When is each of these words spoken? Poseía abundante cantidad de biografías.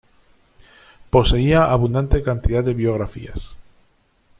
Poseía 1.11 1.65
abundante 1.69 2.23
cantidad 2.23 2.63
de 2.63 2.73
biografías. 2.73 3.55